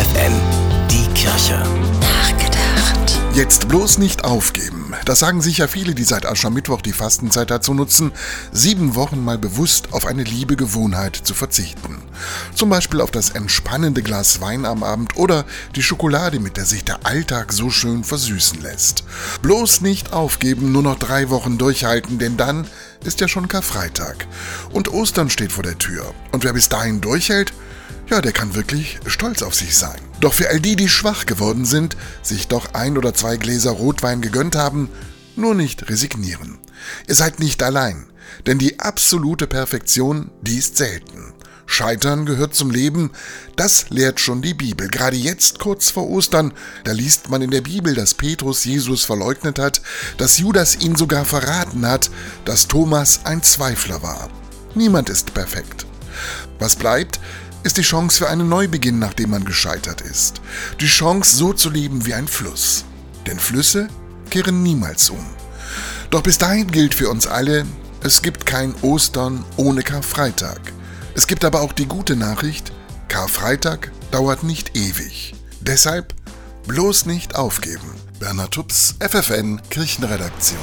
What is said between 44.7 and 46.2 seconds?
Gerade jetzt, kurz vor